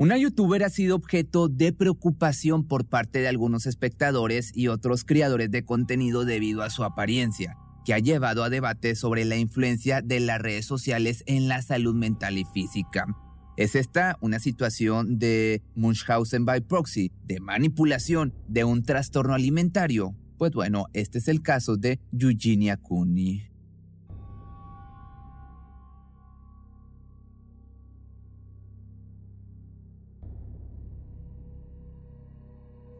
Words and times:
Una 0.00 0.16
youtuber 0.16 0.62
ha 0.62 0.70
sido 0.70 0.94
objeto 0.94 1.48
de 1.48 1.72
preocupación 1.72 2.68
por 2.68 2.86
parte 2.86 3.18
de 3.18 3.26
algunos 3.26 3.66
espectadores 3.66 4.52
y 4.54 4.68
otros 4.68 5.02
creadores 5.04 5.50
de 5.50 5.64
contenido 5.64 6.24
debido 6.24 6.62
a 6.62 6.70
su 6.70 6.84
apariencia, 6.84 7.56
que 7.84 7.94
ha 7.94 7.98
llevado 7.98 8.44
a 8.44 8.48
debate 8.48 8.94
sobre 8.94 9.24
la 9.24 9.34
influencia 9.34 10.00
de 10.00 10.20
las 10.20 10.40
redes 10.40 10.66
sociales 10.66 11.24
en 11.26 11.48
la 11.48 11.62
salud 11.62 11.96
mental 11.96 12.38
y 12.38 12.44
física. 12.44 13.06
¿Es 13.56 13.74
esta 13.74 14.16
una 14.20 14.38
situación 14.38 15.18
de 15.18 15.62
Munchausen 15.74 16.44
by 16.44 16.60
proxy, 16.60 17.10
de 17.24 17.40
manipulación, 17.40 18.32
de 18.46 18.62
un 18.62 18.84
trastorno 18.84 19.34
alimentario? 19.34 20.14
Pues 20.38 20.52
bueno, 20.52 20.86
este 20.92 21.18
es 21.18 21.26
el 21.26 21.42
caso 21.42 21.76
de 21.76 21.98
Eugenia 22.16 22.76
Cooney. 22.76 23.48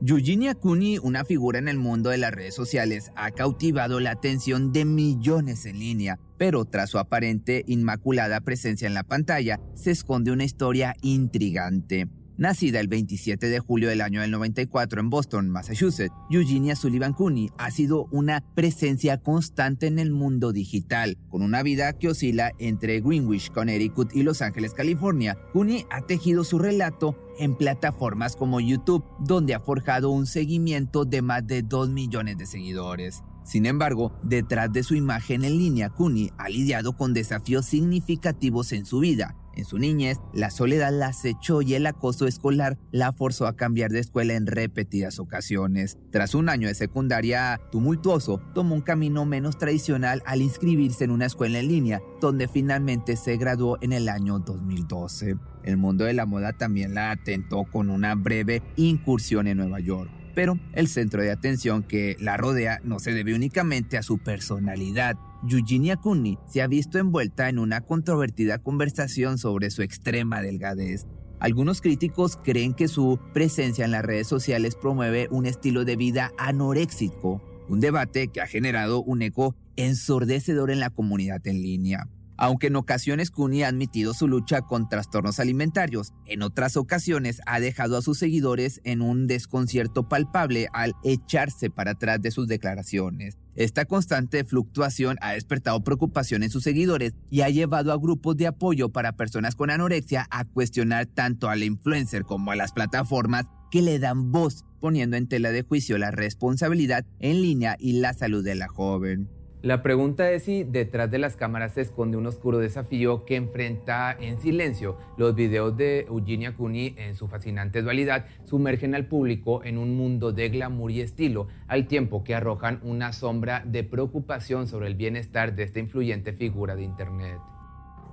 Eugenia 0.06 0.54
Cooney, 0.54 0.98
una 0.98 1.24
figura 1.24 1.58
en 1.58 1.66
el 1.66 1.76
mundo 1.76 2.10
de 2.10 2.18
las 2.18 2.30
redes 2.32 2.54
sociales, 2.54 3.10
ha 3.16 3.32
cautivado 3.32 3.98
la 3.98 4.12
atención 4.12 4.72
de 4.72 4.84
millones 4.84 5.66
en 5.66 5.80
línea, 5.80 6.20
pero 6.36 6.64
tras 6.64 6.90
su 6.90 6.98
aparente 6.98 7.64
inmaculada 7.66 8.40
presencia 8.40 8.86
en 8.86 8.94
la 8.94 9.02
pantalla, 9.02 9.58
se 9.74 9.90
esconde 9.90 10.30
una 10.30 10.44
historia 10.44 10.94
intrigante. 11.02 12.06
Nacida 12.38 12.78
el 12.78 12.86
27 12.86 13.48
de 13.48 13.58
julio 13.58 13.88
del 13.88 14.00
año 14.00 14.20
del 14.20 14.30
94 14.30 15.00
en 15.00 15.10
Boston, 15.10 15.50
Massachusetts, 15.50 16.14
Eugenia 16.30 16.76
Sullivan 16.76 17.12
Cooney 17.12 17.50
ha 17.58 17.72
sido 17.72 18.06
una 18.12 18.44
presencia 18.54 19.18
constante 19.18 19.88
en 19.88 19.98
el 19.98 20.12
mundo 20.12 20.52
digital. 20.52 21.18
Con 21.30 21.42
una 21.42 21.64
vida 21.64 21.94
que 21.94 22.06
oscila 22.06 22.52
entre 22.60 23.00
Greenwich, 23.00 23.50
Connecticut 23.50 24.14
y 24.14 24.22
Los 24.22 24.40
Ángeles, 24.40 24.72
California, 24.72 25.36
Cooney 25.52 25.84
ha 25.90 26.02
tejido 26.02 26.44
su 26.44 26.60
relato 26.60 27.18
en 27.40 27.56
plataformas 27.56 28.36
como 28.36 28.60
YouTube, 28.60 29.04
donde 29.18 29.56
ha 29.56 29.60
forjado 29.60 30.10
un 30.10 30.26
seguimiento 30.26 31.04
de 31.04 31.22
más 31.22 31.44
de 31.44 31.62
2 31.62 31.90
millones 31.90 32.38
de 32.38 32.46
seguidores. 32.46 33.24
Sin 33.42 33.66
embargo, 33.66 34.12
detrás 34.22 34.72
de 34.72 34.84
su 34.84 34.94
imagen 34.94 35.42
en 35.42 35.58
línea, 35.58 35.88
Cooney 35.88 36.30
ha 36.38 36.48
lidiado 36.50 36.96
con 36.96 37.14
desafíos 37.14 37.66
significativos 37.66 38.72
en 38.72 38.84
su 38.84 39.00
vida, 39.00 39.34
en 39.54 39.64
su 39.64 39.78
niñez, 39.78 40.18
la 40.32 40.50
soledad 40.50 40.92
la 40.92 41.08
acechó 41.08 41.62
y 41.62 41.74
el 41.74 41.86
acoso 41.86 42.26
escolar 42.26 42.78
la 42.92 43.12
forzó 43.12 43.46
a 43.46 43.56
cambiar 43.56 43.90
de 43.90 44.00
escuela 44.00 44.34
en 44.34 44.46
repetidas 44.46 45.18
ocasiones. 45.18 45.98
Tras 46.10 46.34
un 46.34 46.48
año 46.48 46.68
de 46.68 46.74
secundaria 46.74 47.60
tumultuoso, 47.72 48.40
tomó 48.54 48.74
un 48.74 48.82
camino 48.82 49.24
menos 49.24 49.58
tradicional 49.58 50.22
al 50.26 50.42
inscribirse 50.42 51.04
en 51.04 51.10
una 51.10 51.26
escuela 51.26 51.58
en 51.58 51.68
línea, 51.68 52.00
donde 52.20 52.48
finalmente 52.48 53.16
se 53.16 53.36
graduó 53.36 53.78
en 53.80 53.92
el 53.92 54.08
año 54.08 54.38
2012. 54.38 55.36
El 55.64 55.76
mundo 55.76 56.04
de 56.04 56.14
la 56.14 56.26
moda 56.26 56.52
también 56.52 56.94
la 56.94 57.10
atentó 57.10 57.64
con 57.64 57.90
una 57.90 58.14
breve 58.14 58.62
incursión 58.76 59.46
en 59.48 59.58
Nueva 59.58 59.80
York 59.80 60.10
pero 60.38 60.56
el 60.72 60.86
centro 60.86 61.20
de 61.20 61.32
atención 61.32 61.82
que 61.82 62.16
la 62.20 62.36
rodea 62.36 62.80
no 62.84 63.00
se 63.00 63.12
debe 63.12 63.34
únicamente 63.34 63.98
a 63.98 64.04
su 64.04 64.18
personalidad. 64.18 65.16
Eugenia 65.42 65.96
Cooney 65.96 66.38
se 66.46 66.62
ha 66.62 66.66
visto 66.66 66.98
envuelta 66.98 67.48
en 67.48 67.58
una 67.58 67.80
controvertida 67.82 68.58
conversación 68.58 69.38
sobre 69.38 69.70
su 69.70 69.82
extrema 69.82 70.42
delgadez. 70.42 71.06
Algunos 71.38 71.80
críticos 71.80 72.36
creen 72.42 72.74
que 72.74 72.88
su 72.88 73.20
presencia 73.32 73.84
en 73.84 73.92
las 73.92 74.04
redes 74.04 74.26
sociales 74.26 74.74
promueve 74.74 75.28
un 75.30 75.46
estilo 75.46 75.84
de 75.84 75.94
vida 75.94 76.32
anoréxico, 76.36 77.40
un 77.68 77.78
debate 77.78 78.28
que 78.28 78.40
ha 78.40 78.46
generado 78.48 79.02
un 79.02 79.22
eco 79.22 79.54
ensordecedor 79.76 80.72
en 80.72 80.80
la 80.80 80.90
comunidad 80.90 81.46
en 81.46 81.62
línea. 81.62 82.08
Aunque 82.40 82.68
en 82.68 82.76
ocasiones 82.76 83.30
Cooney 83.30 83.64
ha 83.64 83.68
admitido 83.68 84.14
su 84.14 84.28
lucha 84.28 84.62
con 84.62 84.88
trastornos 84.88 85.40
alimentarios, 85.40 86.12
en 86.24 86.42
otras 86.42 86.76
ocasiones 86.76 87.40
ha 87.46 87.58
dejado 87.58 87.96
a 87.96 88.02
sus 88.02 88.18
seguidores 88.18 88.80
en 88.84 89.02
un 89.02 89.26
desconcierto 89.26 90.08
palpable 90.08 90.68
al 90.72 90.94
echarse 91.02 91.68
para 91.68 91.92
atrás 91.92 92.22
de 92.22 92.30
sus 92.30 92.46
declaraciones. 92.46 93.38
Esta 93.58 93.86
constante 93.86 94.44
fluctuación 94.44 95.16
ha 95.20 95.32
despertado 95.32 95.82
preocupación 95.82 96.44
en 96.44 96.50
sus 96.50 96.62
seguidores 96.62 97.14
y 97.28 97.40
ha 97.40 97.50
llevado 97.50 97.92
a 97.92 97.98
grupos 97.98 98.36
de 98.36 98.46
apoyo 98.46 98.90
para 98.90 99.16
personas 99.16 99.56
con 99.56 99.68
anorexia 99.68 100.28
a 100.30 100.44
cuestionar 100.44 101.06
tanto 101.06 101.48
al 101.48 101.64
influencer 101.64 102.22
como 102.22 102.52
a 102.52 102.56
las 102.56 102.70
plataformas 102.70 103.46
que 103.72 103.82
le 103.82 103.98
dan 103.98 104.30
voz, 104.30 104.64
poniendo 104.80 105.16
en 105.16 105.26
tela 105.26 105.50
de 105.50 105.62
juicio 105.62 105.98
la 105.98 106.12
responsabilidad 106.12 107.04
en 107.18 107.42
línea 107.42 107.74
y 107.80 107.94
la 107.94 108.14
salud 108.14 108.44
de 108.44 108.54
la 108.54 108.68
joven. 108.68 109.28
La 109.60 109.82
pregunta 109.82 110.30
es 110.30 110.44
si 110.44 110.62
detrás 110.62 111.10
de 111.10 111.18
las 111.18 111.34
cámaras 111.34 111.72
se 111.72 111.80
esconde 111.80 112.16
un 112.16 112.28
oscuro 112.28 112.58
desafío 112.58 113.24
que 113.24 113.34
enfrenta 113.34 114.16
en 114.20 114.40
silencio. 114.40 114.96
Los 115.16 115.34
videos 115.34 115.76
de 115.76 116.02
Eugenia 116.02 116.54
Cooney 116.54 116.94
en 116.96 117.16
su 117.16 117.26
fascinante 117.26 117.82
dualidad 117.82 118.26
sumergen 118.44 118.94
al 118.94 119.06
público 119.06 119.64
en 119.64 119.76
un 119.76 119.96
mundo 119.96 120.30
de 120.30 120.48
glamour 120.48 120.92
y 120.92 121.00
estilo, 121.00 121.48
al 121.66 121.88
tiempo 121.88 122.22
que 122.22 122.36
arrojan 122.36 122.78
una 122.84 123.12
sombra 123.12 123.64
de 123.66 123.82
preocupación 123.82 124.68
sobre 124.68 124.86
el 124.86 124.94
bienestar 124.94 125.56
de 125.56 125.64
esta 125.64 125.80
influyente 125.80 126.32
figura 126.32 126.76
de 126.76 126.84
Internet. 126.84 127.57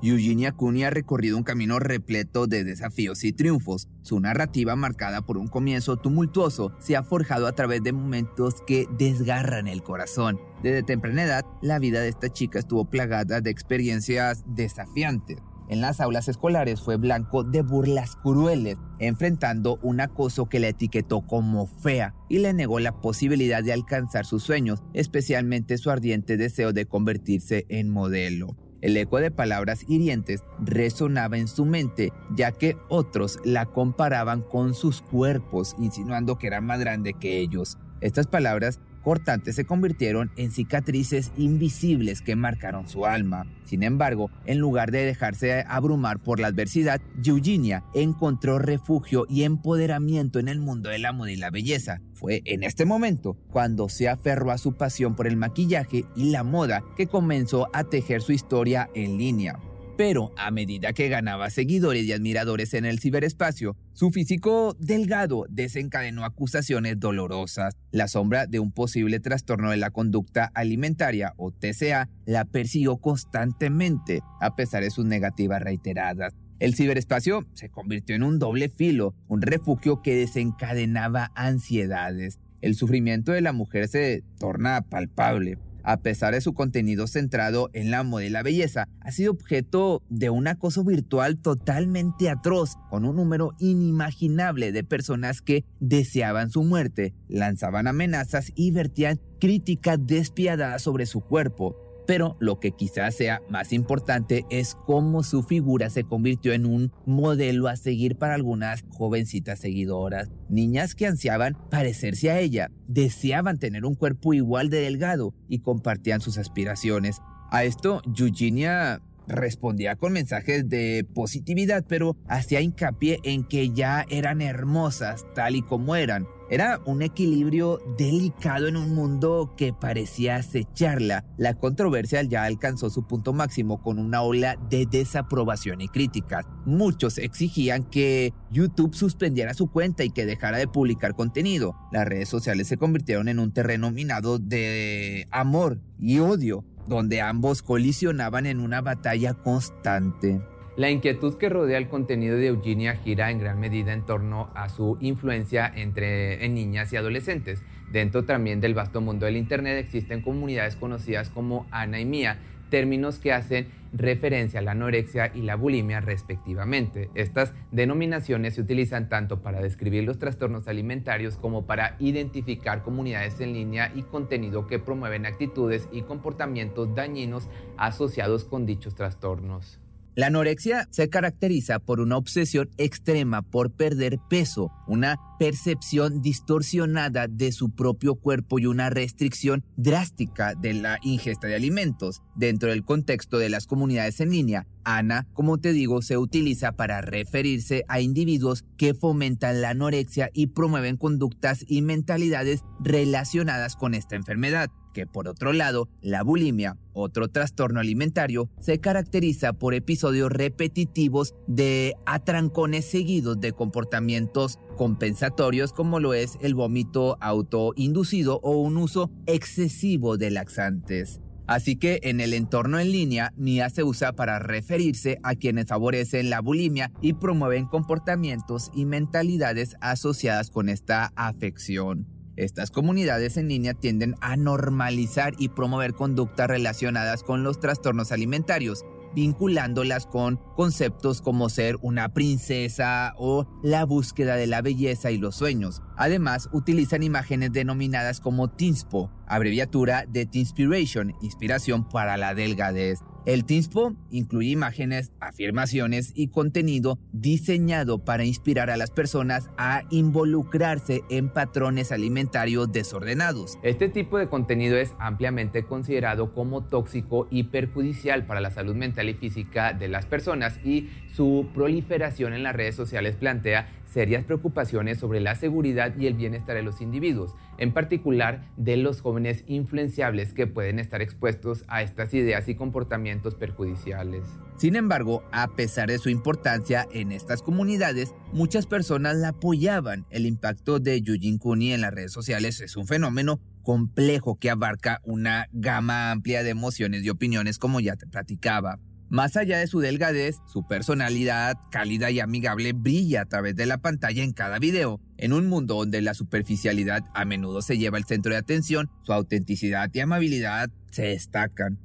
Eugenia 0.09 0.51
Cooney 0.51 0.83
ha 0.83 0.91
recorrido 0.91 1.35
un 1.35 1.43
camino 1.43 1.79
repleto 1.79 2.45
de 2.45 2.63
desafíos 2.63 3.23
y 3.23 3.33
triunfos. 3.33 3.87
Su 4.03 4.19
narrativa, 4.19 4.75
marcada 4.75 5.21
por 5.21 5.37
un 5.37 5.47
comienzo 5.47 5.97
tumultuoso, 5.97 6.73
se 6.79 6.95
ha 6.95 7.03
forjado 7.03 7.47
a 7.47 7.53
través 7.53 7.81
de 7.81 7.91
momentos 7.91 8.55
que 8.67 8.87
desgarran 8.97 9.67
el 9.67 9.81
corazón. 9.81 10.39
Desde 10.61 10.83
temprana 10.83 11.23
edad, 11.23 11.45
la 11.61 11.79
vida 11.79 12.01
de 12.01 12.09
esta 12.09 12.29
chica 12.29 12.59
estuvo 12.59 12.85
plagada 12.85 13.41
de 13.41 13.49
experiencias 13.49 14.43
desafiantes. 14.47 15.37
En 15.67 15.81
las 15.81 15.99
aulas 15.99 16.27
escolares 16.27 16.79
fue 16.81 16.97
blanco 16.97 17.43
de 17.43 17.63
burlas 17.63 18.15
crueles, 18.17 18.77
enfrentando 18.99 19.79
un 19.81 19.99
acoso 19.99 20.45
que 20.45 20.59
la 20.59 20.67
etiquetó 20.67 21.21
como 21.21 21.65
fea 21.65 22.13
y 22.29 22.37
le 22.37 22.53
negó 22.53 22.79
la 22.79 23.01
posibilidad 23.01 23.63
de 23.63 23.73
alcanzar 23.73 24.27
sus 24.27 24.43
sueños, 24.43 24.83
especialmente 24.93 25.79
su 25.79 25.89
ardiente 25.89 26.37
deseo 26.37 26.71
de 26.71 26.85
convertirse 26.85 27.65
en 27.69 27.89
modelo. 27.89 28.55
El 28.85 28.95
eco 28.97 29.17
de 29.17 29.31
palabras 29.31 29.83
hirientes 29.87 30.43
resonaba 30.63 31.39
en 31.39 31.47
su 31.47 31.65
mente, 31.65 32.13
ya 32.35 32.51
que 32.51 32.77
otros 32.87 33.39
la 33.43 33.65
comparaban 33.65 34.43
con 34.43 34.75
sus 34.75 35.01
cuerpos, 35.01 35.75
insinuando 35.79 36.37
que 36.37 36.45
era 36.45 36.61
más 36.61 36.79
grande 36.79 37.15
que 37.15 37.39
ellos. 37.39 37.79
Estas 38.01 38.27
palabras 38.27 38.79
cortantes 39.05 39.55
se 39.55 39.65
convirtieron 39.65 40.31
en 40.35 40.51
cicatrices 40.51 41.31
invisibles 41.37 42.23
que 42.23 42.35
marcaron 42.35 42.89
su 42.89 43.05
alma. 43.05 43.45
Sin 43.63 43.83
embargo, 43.83 44.31
en 44.47 44.57
lugar 44.57 44.89
de 44.89 45.05
dejarse 45.05 45.63
abrumar 45.67 46.17
por 46.17 46.39
la 46.39 46.47
adversidad, 46.47 46.99
Eugenia 47.23 47.83
encontró 47.93 48.57
refugio 48.57 49.27
y 49.29 49.43
empoderamiento 49.43 50.39
en 50.39 50.47
el 50.47 50.59
mundo 50.59 50.89
del 50.89 51.05
amor 51.05 51.29
y 51.29 51.35
la 51.35 51.51
belleza. 51.51 52.01
Fue 52.15 52.41
en 52.45 52.63
este 52.63 52.85
momento 52.85 53.37
cuando 53.51 53.89
se 53.89 54.09
aferró 54.09 54.49
a 54.49 54.57
su 54.57 54.73
pasión 54.73 55.15
por 55.15 55.27
el 55.27 55.37
maquillaje 55.37 56.05
y 56.15 56.31
la 56.31 56.43
moda 56.43 56.83
que 56.97 57.05
comenzó 57.05 57.69
a 57.73 57.83
tejer 57.83 58.23
su 58.23 58.31
historia 58.31 58.89
en 58.95 59.19
línea. 59.19 59.59
Pero 59.97 60.33
a 60.37 60.51
medida 60.51 60.91
que 60.91 61.07
ganaba 61.07 61.49
seguidores 61.49 62.03
y 62.03 62.11
admiradores 62.11 62.73
en 62.73 62.83
el 62.83 62.99
ciberespacio, 62.99 63.77
su 63.93 64.11
físico 64.11 64.75
delgado 64.77 65.45
desencadenó 65.49 66.25
acusaciones 66.25 66.99
dolorosas. 66.99 67.77
La 67.91 68.09
sombra 68.09 68.45
de 68.45 68.59
un 68.59 68.73
posible 68.73 69.21
trastorno 69.21 69.71
de 69.71 69.77
la 69.77 69.91
conducta 69.91 70.51
alimentaria 70.53 71.33
o 71.37 71.51
TCA 71.51 72.09
la 72.25 72.43
persiguió 72.43 72.97
constantemente 72.97 74.21
a 74.41 74.57
pesar 74.57 74.83
de 74.83 74.91
sus 74.91 75.05
negativas 75.05 75.61
reiteradas. 75.61 76.33
El 76.59 76.75
ciberespacio 76.75 77.45
se 77.53 77.69
convirtió 77.69 78.17
en 78.17 78.23
un 78.23 78.37
doble 78.37 78.67
filo, 78.67 79.15
un 79.29 79.41
refugio 79.41 80.01
que 80.01 80.15
desencadenaba 80.15 81.31
ansiedades. 81.35 82.39
El 82.61 82.75
sufrimiento 82.75 83.31
de 83.31 83.41
la 83.41 83.53
mujer 83.53 83.87
se 83.87 84.23
torna 84.39 84.81
palpable. 84.81 85.57
A 85.87 85.97
pesar 85.97 86.33
de 86.33 86.41
su 86.41 86.55
contenido 86.55 87.05
centrado 87.05 87.69
en 87.73 87.91
la 87.91 88.01
modela 88.01 88.41
belleza, 88.41 88.87
ha 89.01 89.11
sido 89.11 89.31
objeto 89.31 90.01
de 90.09 90.31
un 90.31 90.47
acoso 90.47 90.83
virtual 90.83 91.37
totalmente 91.37 92.27
atroz, 92.27 92.71
con 92.89 93.05
un 93.05 93.15
número 93.15 93.51
inimaginable 93.59 94.71
de 94.71 94.83
personas 94.83 95.43
que 95.43 95.63
deseaban 95.79 96.49
su 96.49 96.63
muerte, 96.63 97.13
lanzaban 97.27 97.85
amenazas 97.85 98.51
y 98.55 98.71
vertían 98.71 99.21
críticas 99.39 99.99
despiadadas 100.01 100.81
sobre 100.81 101.05
su 101.05 101.21
cuerpo. 101.21 101.84
Pero 102.05 102.37
lo 102.39 102.59
que 102.59 102.71
quizás 102.71 103.15
sea 103.15 103.41
más 103.49 103.73
importante 103.73 104.45
es 104.49 104.75
cómo 104.75 105.23
su 105.23 105.43
figura 105.43 105.89
se 105.89 106.03
convirtió 106.03 106.53
en 106.53 106.65
un 106.65 106.91
modelo 107.05 107.67
a 107.67 107.75
seguir 107.75 108.17
para 108.17 108.35
algunas 108.35 108.83
jovencitas 108.89 109.59
seguidoras, 109.59 110.29
niñas 110.49 110.95
que 110.95 111.07
ansiaban 111.07 111.57
parecerse 111.69 112.29
a 112.31 112.39
ella, 112.39 112.71
deseaban 112.87 113.57
tener 113.57 113.85
un 113.85 113.95
cuerpo 113.95 114.33
igual 114.33 114.69
de 114.69 114.81
delgado 114.81 115.33
y 115.47 115.59
compartían 115.59 116.21
sus 116.21 116.37
aspiraciones. 116.37 117.21
A 117.51 117.63
esto, 117.63 118.01
Eugenia 118.17 119.01
respondía 119.27 119.95
con 119.95 120.13
mensajes 120.13 120.69
de 120.69 121.05
positividad, 121.13 121.85
pero 121.87 122.15
hacía 122.27 122.61
hincapié 122.61 123.19
en 123.23 123.43
que 123.43 123.71
ya 123.71 124.05
eran 124.09 124.41
hermosas 124.41 125.25
tal 125.33 125.55
y 125.55 125.61
como 125.61 125.95
eran. 125.95 126.27
Era 126.47 126.79
un 126.85 127.01
equilibrio 127.01 127.79
delicado 127.97 128.67
en 128.67 128.77
un 128.77 128.93
mundo 128.93 129.55
que 129.57 129.73
parecía 129.73 130.35
acecharla. 130.35 131.25
La 131.37 131.55
controversia 131.55 132.21
ya 132.21 132.43
alcanzó 132.43 132.91
su 132.91 133.07
punto 133.07 133.33
máximo 133.33 133.81
con 133.81 133.97
una 133.97 134.21
ola 134.21 134.55
de 134.69 134.85
desaprobación 134.85 135.81
y 135.81 135.87
críticas. 135.87 136.45
Muchos 136.65 137.17
exigían 137.17 137.83
que 137.83 138.31
YouTube 138.51 138.93
suspendiera 138.93 139.55
su 139.55 139.71
cuenta 139.71 140.03
y 140.03 140.11
que 140.11 140.27
dejara 140.27 140.59
de 140.59 140.67
publicar 140.67 141.15
contenido. 141.15 141.75
Las 141.91 142.05
redes 142.05 142.29
sociales 142.29 142.67
se 142.67 142.77
convirtieron 142.77 143.27
en 143.27 143.39
un 143.39 143.51
terreno 143.51 143.89
minado 143.89 144.37
de 144.37 145.27
amor 145.31 145.81
y 145.97 146.19
odio 146.19 146.63
donde 146.87 147.21
ambos 147.21 147.61
colisionaban 147.61 148.45
en 148.45 148.59
una 148.59 148.81
batalla 148.81 149.33
constante. 149.33 150.41
La 150.77 150.89
inquietud 150.89 151.37
que 151.37 151.47
rodea 151.47 151.77
el 151.77 151.87
contenido 151.87 152.35
de 152.35 152.47
Eugenia 152.47 152.97
gira 152.97 153.31
en 153.31 153.39
gran 153.39 153.61
medida 153.61 153.93
en 153.93 154.05
torno 154.05 154.49
a 154.55 154.67
su 154.67 154.97
influencia 154.99 155.71
entre, 155.73 156.43
en 156.43 156.53
niñas 156.53 156.91
y 156.91 156.97
adolescentes. 156.97 157.63
Dentro 157.93 158.25
también 158.25 158.59
del 158.59 158.73
vasto 158.73 158.99
mundo 158.99 159.25
del 159.25 159.37
Internet 159.37 159.77
existen 159.77 160.21
comunidades 160.21 160.75
conocidas 160.75 161.29
como 161.29 161.65
Ana 161.71 162.01
y 162.01 162.05
Mía, 162.05 162.39
términos 162.69 163.19
que 163.19 163.31
hacen 163.31 163.69
referencia 163.95 164.59
a 164.59 164.63
la 164.63 164.71
anorexia 164.71 165.31
y 165.33 165.41
la 165.41 165.55
bulimia 165.55 166.01
respectivamente. 166.01 167.09
Estas 167.15 167.53
denominaciones 167.71 168.55
se 168.55 168.61
utilizan 168.61 169.09
tanto 169.09 169.41
para 169.41 169.61
describir 169.61 170.03
los 170.03 170.19
trastornos 170.19 170.67
alimentarios 170.67 171.37
como 171.37 171.65
para 171.65 171.95
identificar 171.99 172.83
comunidades 172.83 173.39
en 173.39 173.53
línea 173.53 173.91
y 173.95 174.03
contenido 174.03 174.67
que 174.67 174.79
promueven 174.79 175.25
actitudes 175.25 175.87
y 175.91 176.01
comportamientos 176.01 176.93
dañinos 176.93 177.47
asociados 177.77 178.43
con 178.43 178.65
dichos 178.65 178.95
trastornos. 178.95 179.79
La 180.15 180.27
anorexia 180.27 180.87
se 180.91 181.09
caracteriza 181.09 181.79
por 181.79 181.99
una 181.99 182.15
obsesión 182.15 182.69
extrema 182.77 183.41
por 183.41 183.71
perder 183.71 184.17
peso, 184.29 184.71
una 184.87 185.17
percepción 185.37 186.21
distorsionada 186.21 187.27
de 187.27 187.51
su 187.51 187.71
propio 187.71 188.15
cuerpo 188.15 188.57
y 188.57 188.65
una 188.65 188.89
restricción 188.89 189.65
drástica 189.75 190.55
de 190.55 190.73
la 190.73 190.99
ingesta 191.03 191.47
de 191.47 191.55
alimentos. 191.55 192.21
Dentro 192.33 192.69
del 192.69 192.85
contexto 192.85 193.39
de 193.39 193.49
las 193.49 193.67
comunidades 193.67 194.21
en 194.21 194.29
línea, 194.31 194.67
Ana, 194.85 195.27
como 195.33 195.57
te 195.57 195.73
digo, 195.73 196.01
se 196.01 196.17
utiliza 196.17 196.71
para 196.71 197.01
referirse 197.01 197.83
a 197.89 197.99
individuos 197.99 198.63
que 198.77 198.93
fomentan 198.93 199.61
la 199.61 199.71
anorexia 199.71 200.29
y 200.33 200.47
promueven 200.47 200.95
conductas 200.95 201.65
y 201.67 201.81
mentalidades 201.81 202.61
relacionadas 202.79 203.75
con 203.75 203.93
esta 203.93 204.15
enfermedad 204.15 204.69
que 204.95 205.05
por 205.05 205.27
otro 205.27 205.51
lado, 205.51 205.89
la 206.01 206.23
bulimia, 206.23 206.77
otro 206.93 207.27
trastorno 207.27 207.81
alimentario, 207.81 208.49
se 208.61 208.79
caracteriza 208.79 209.51
por 209.51 209.73
episodios 209.73 210.31
repetitivos 210.31 211.35
de 211.47 211.95
atrancones 212.05 212.85
seguidos 212.85 213.39
de 213.41 213.51
comportamientos 213.51 214.57
compensatorios 214.77 215.73
como 215.73 215.99
lo 215.99 216.13
es 216.13 216.37
el 216.41 216.55
vómito 216.55 217.17
autoinducido 217.19 218.39
o 218.41 218.57
un 218.61 218.77
uso 218.77 219.11
excesivo 219.25 220.17
de 220.17 220.31
laxantes. 220.31 221.19
Así 221.45 221.75
que 221.75 221.99
en 222.03 222.21
el 222.21 222.33
entorno 222.33 222.79
en 222.79 222.91
línea, 222.91 223.33
MIA 223.35 223.69
se 223.69 223.83
usa 223.83 224.13
para 224.13 224.39
referirse 224.39 225.19
a 225.23 225.35
quienes 225.35 225.67
favorecen 225.67 226.29
la 226.29 226.39
bulimia 226.39 226.91
y 227.01 227.13
promueven 227.13 227.65
comportamientos 227.65 228.71
y 228.73 228.85
mentalidades 228.85 229.75
asociadas 229.81 230.49
con 230.49 230.69
esta 230.69 231.11
afección. 231.15 232.14
Estas 232.37 232.69
comunidades 232.69 233.37
en 233.37 233.47
línea 233.47 233.73
tienden 233.73 234.15
a 234.19 234.35
normalizar 234.35 235.33
y 235.37 235.49
promover 235.49 235.93
conductas 235.93 236.47
relacionadas 236.49 237.23
con 237.23 237.43
los 237.43 237.61
trastornos 237.61 238.11
alimentarios, 238.11 238.83
vinculándolas 239.15 240.05
con 240.05 240.41
conceptos 240.57 241.21
como 241.21 241.47
ser 241.47 241.77
una 241.81 242.13
princesa 242.13 243.13
o 243.17 243.47
la 243.63 243.85
búsqueda 243.85 244.35
de 244.35 244.47
la 244.47 244.61
belleza 244.61 245.11
y 245.11 245.17
los 245.17 245.35
sueños. 245.35 245.81
Además, 245.95 246.49
utilizan 246.51 247.03
imágenes 247.03 247.53
denominadas 247.53 248.19
como 248.19 248.49
Tinspo, 248.49 249.09
abreviatura 249.27 250.05
de 250.05 250.25
Tinspiration, 250.25 251.15
inspiración 251.21 251.87
para 251.87 252.17
la 252.17 252.35
delgadez. 252.35 252.99
El 253.25 253.43
Tinspo 253.43 253.95
incluye 254.11 254.49
imágenes, 254.49 255.11
afirmaciones 255.19 256.11
y 256.13 256.27
contenido 256.27 256.99
diseñado 257.11 257.97
para 257.97 258.23
inspirar 258.23 258.69
a 258.69 258.77
las 258.77 258.91
personas 258.91 259.49
a 259.57 259.81
involucrarse 259.89 261.01
en 261.09 261.29
patrones 261.29 261.91
alimentarios 261.91 262.71
desordenados. 262.71 263.57
Este 263.63 263.89
tipo 263.89 264.19
de 264.19 264.29
contenido 264.29 264.77
es 264.77 264.93
ampliamente 264.99 265.65
considerado 265.65 266.33
como 266.35 266.65
tóxico 266.65 267.27
y 267.31 267.45
perjudicial 267.45 268.27
para 268.27 268.41
la 268.41 268.51
salud 268.51 268.75
mental 268.75 269.09
y 269.09 269.15
física 269.15 269.73
de 269.73 269.87
las 269.87 270.05
personas 270.05 270.59
y 270.63 270.91
su 271.11 271.47
proliferación 271.51 272.33
en 272.33 272.43
las 272.43 272.55
redes 272.55 272.75
sociales 272.75 273.15
plantea 273.15 273.69
serias 273.95 274.25
preocupaciones 274.25 274.99
sobre 274.99 275.21
la 275.21 275.35
seguridad 275.35 275.95
y 275.97 276.07
el 276.07 276.15
bienestar 276.15 276.57
de 276.57 276.63
los 276.63 276.81
individuos, 276.81 277.33
en 277.57 277.71
particular 277.71 278.43
de 278.57 278.75
los 278.75 278.99
jóvenes 278.99 279.45
influenciables 279.47 280.33
que 280.33 280.47
pueden 280.47 280.79
estar 280.79 281.01
expuestos 281.01 281.63
a 281.69 281.81
estas 281.81 282.13
ideas 282.13 282.49
y 282.49 282.55
comportamientos 282.55 283.35
perjudiciales. 283.35 284.23
Sin 284.57 284.75
embargo, 284.75 285.23
a 285.31 285.47
pesar 285.47 285.87
de 285.87 285.97
su 285.97 286.09
importancia 286.09 286.85
en 286.91 287.13
estas 287.13 287.41
comunidades, 287.41 288.13
muchas 288.33 288.65
personas 288.65 289.15
la 289.15 289.29
apoyaban. 289.29 290.05
El 290.09 290.25
impacto 290.25 290.79
de 290.79 291.01
Yujin 291.01 291.37
Kuni 291.37 291.71
en 291.71 291.79
las 291.79 291.93
redes 291.93 292.11
sociales 292.11 292.59
es 292.59 292.75
un 292.75 292.87
fenómeno 292.87 293.39
complejo 293.63 294.37
que 294.37 294.49
abarca 294.49 294.99
una 295.05 295.47
gama 295.53 296.11
amplia 296.11 296.43
de 296.43 296.49
emociones 296.49 297.05
y 297.05 297.09
opiniones 297.09 297.59
como 297.59 297.79
ya 297.79 297.95
te 297.95 298.07
platicaba. 298.07 298.77
Más 299.09 299.37
allá 299.37 299.59
de 299.59 299.67
su 299.67 299.79
delgadez, 299.79 300.37
su 300.47 300.67
personalidad 300.67 301.57
cálida 301.69 302.09
y 302.09 302.19
amigable 302.19 302.73
brilla 302.73 303.21
a 303.21 303.25
través 303.25 303.55
de 303.55 303.67
la 303.67 303.77
pantalla 303.77 304.23
en 304.23 304.33
cada 304.33 304.57
video. 304.57 304.99
En 305.17 305.31
un 305.31 305.47
mundo 305.47 305.75
donde 305.75 306.01
la 306.01 306.15
superficialidad 306.15 307.03
a 307.13 307.23
menudo 307.23 307.61
se 307.61 307.77
lleva 307.77 307.97
al 307.97 308.05
centro 308.05 308.31
de 308.31 308.39
atención, 308.39 308.89
su 309.03 309.13
autenticidad 309.13 309.91
y 309.93 309.99
amabilidad 309.99 310.69
se 310.89 311.03
destacan. 311.03 311.77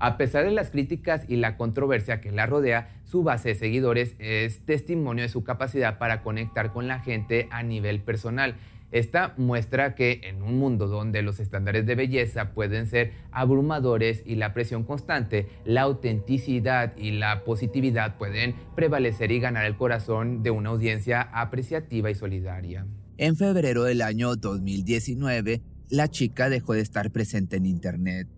A 0.00 0.16
pesar 0.16 0.44
de 0.44 0.52
las 0.52 0.70
críticas 0.70 1.22
y 1.28 1.36
la 1.36 1.56
controversia 1.56 2.20
que 2.20 2.30
la 2.30 2.46
rodea, 2.46 2.88
su 3.04 3.24
base 3.24 3.50
de 3.50 3.54
seguidores 3.56 4.14
es 4.18 4.64
testimonio 4.64 5.22
de 5.22 5.28
su 5.28 5.44
capacidad 5.44 5.98
para 5.98 6.22
conectar 6.22 6.72
con 6.72 6.86
la 6.88 7.00
gente 7.00 7.48
a 7.50 7.62
nivel 7.62 8.00
personal 8.00 8.56
esta 8.90 9.34
muestra 9.36 9.94
que 9.94 10.20
en 10.24 10.42
un 10.42 10.58
mundo 10.58 10.88
donde 10.88 11.22
los 11.22 11.40
estándares 11.40 11.86
de 11.86 11.94
belleza 11.94 12.52
pueden 12.52 12.86
ser 12.86 13.12
abrumadores 13.32 14.22
y 14.24 14.36
la 14.36 14.54
presión 14.54 14.84
constante, 14.84 15.48
la 15.64 15.82
autenticidad 15.82 16.96
y 16.96 17.12
la 17.12 17.44
positividad 17.44 18.16
pueden 18.16 18.54
prevalecer 18.74 19.30
y 19.32 19.40
ganar 19.40 19.66
el 19.66 19.76
corazón 19.76 20.42
de 20.42 20.50
una 20.50 20.70
audiencia 20.70 21.20
apreciativa 21.32 22.10
y 22.10 22.14
solidaria. 22.14 22.86
En 23.16 23.36
febrero 23.36 23.84
del 23.84 24.00
año 24.00 24.36
2019, 24.36 25.60
la 25.90 26.08
chica 26.08 26.48
dejó 26.48 26.74
de 26.74 26.80
estar 26.80 27.10
presente 27.10 27.56
en 27.56 27.66
Internet 27.66 28.28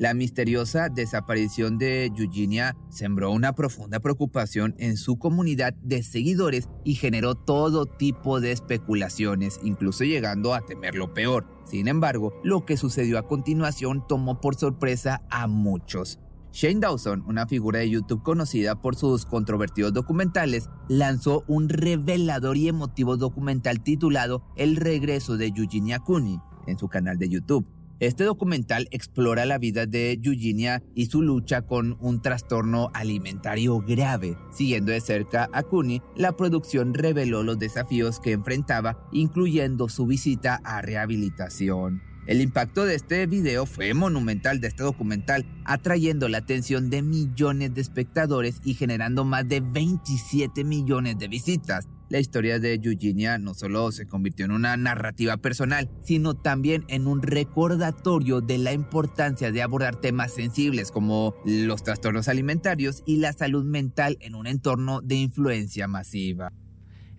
la 0.00 0.14
misteriosa 0.14 0.88
desaparición 0.88 1.76
de 1.76 2.06
Eugenia 2.06 2.74
sembró 2.88 3.30
una 3.32 3.52
profunda 3.52 4.00
preocupación 4.00 4.74
en 4.78 4.96
su 4.96 5.18
comunidad 5.18 5.74
de 5.82 6.02
seguidores 6.02 6.70
y 6.84 6.94
generó 6.94 7.34
todo 7.34 7.84
tipo 7.84 8.40
de 8.40 8.50
especulaciones, 8.50 9.60
incluso 9.62 10.04
llegando 10.04 10.54
a 10.54 10.62
temer 10.62 10.94
lo 10.94 11.12
peor. 11.12 11.46
Sin 11.66 11.86
embargo, 11.86 12.32
lo 12.42 12.64
que 12.64 12.78
sucedió 12.78 13.18
a 13.18 13.28
continuación 13.28 14.02
tomó 14.08 14.40
por 14.40 14.54
sorpresa 14.54 15.20
a 15.28 15.46
muchos. 15.46 16.18
Shane 16.50 16.80
Dawson, 16.80 17.22
una 17.26 17.46
figura 17.46 17.80
de 17.80 17.90
YouTube 17.90 18.22
conocida 18.22 18.80
por 18.80 18.96
sus 18.96 19.26
controvertidos 19.26 19.92
documentales, 19.92 20.70
lanzó 20.88 21.44
un 21.46 21.68
revelador 21.68 22.56
y 22.56 22.68
emotivo 22.68 23.18
documental 23.18 23.82
titulado 23.82 24.46
El 24.56 24.76
regreso 24.76 25.36
de 25.36 25.52
Eugenia 25.54 25.98
Cooney 25.98 26.40
en 26.66 26.78
su 26.78 26.88
canal 26.88 27.18
de 27.18 27.28
YouTube. 27.28 27.66
Este 28.00 28.24
documental 28.24 28.88
explora 28.92 29.44
la 29.44 29.58
vida 29.58 29.84
de 29.84 30.18
Eugenia 30.22 30.82
y 30.94 31.06
su 31.06 31.20
lucha 31.20 31.62
con 31.62 31.98
un 32.00 32.22
trastorno 32.22 32.88
alimentario 32.94 33.78
grave. 33.80 34.38
Siguiendo 34.50 34.90
de 34.90 35.02
cerca 35.02 35.50
a 35.52 35.62
Cooney, 35.62 36.00
la 36.16 36.32
producción 36.32 36.94
reveló 36.94 37.42
los 37.42 37.58
desafíos 37.58 38.18
que 38.18 38.32
enfrentaba, 38.32 39.06
incluyendo 39.12 39.90
su 39.90 40.06
visita 40.06 40.62
a 40.64 40.80
rehabilitación. 40.80 42.09
El 42.30 42.40
impacto 42.40 42.84
de 42.84 42.94
este 42.94 43.26
video 43.26 43.66
fue 43.66 43.92
monumental 43.92 44.60
de 44.60 44.68
este 44.68 44.84
documental, 44.84 45.44
atrayendo 45.64 46.28
la 46.28 46.38
atención 46.38 46.88
de 46.88 47.02
millones 47.02 47.74
de 47.74 47.80
espectadores 47.80 48.60
y 48.62 48.74
generando 48.74 49.24
más 49.24 49.48
de 49.48 49.58
27 49.58 50.62
millones 50.62 51.18
de 51.18 51.26
visitas. 51.26 51.88
La 52.08 52.20
historia 52.20 52.60
de 52.60 52.74
Eugenia 52.74 53.36
no 53.38 53.52
solo 53.52 53.90
se 53.90 54.06
convirtió 54.06 54.44
en 54.44 54.52
una 54.52 54.76
narrativa 54.76 55.38
personal, 55.38 55.90
sino 56.04 56.34
también 56.34 56.84
en 56.86 57.08
un 57.08 57.20
recordatorio 57.20 58.40
de 58.40 58.58
la 58.58 58.72
importancia 58.74 59.50
de 59.50 59.62
abordar 59.62 59.96
temas 59.96 60.32
sensibles 60.32 60.92
como 60.92 61.34
los 61.44 61.82
trastornos 61.82 62.28
alimentarios 62.28 63.02
y 63.06 63.16
la 63.16 63.32
salud 63.32 63.64
mental 63.64 64.16
en 64.20 64.36
un 64.36 64.46
entorno 64.46 65.00
de 65.00 65.16
influencia 65.16 65.88
masiva. 65.88 66.52